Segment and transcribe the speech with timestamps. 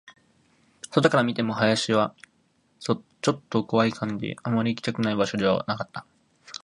[0.89, 2.15] 外から見ても、林は
[2.79, 2.93] ちょ
[3.33, 6.07] っと怖い感じ、あまり行きたい場所ではなかった